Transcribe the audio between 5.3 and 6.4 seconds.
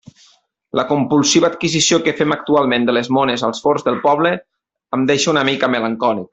una mica melancòlic.